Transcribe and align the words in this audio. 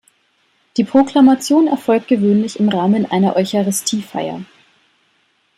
Die 0.77 0.83
Proklamation 0.83 1.67
erfolgt 1.67 2.07
gewöhnlich 2.07 2.59
im 2.59 2.69
Rahmen 2.69 3.05
einer 3.11 3.35
Eucharistiefeier. 3.35 4.43